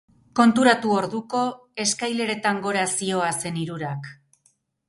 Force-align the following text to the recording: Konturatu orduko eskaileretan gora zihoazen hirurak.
Konturatu 0.37 0.93
orduko 1.01 1.43
eskaileretan 1.85 2.63
gora 2.65 2.89
zihoazen 3.03 3.63
hirurak. 3.65 4.13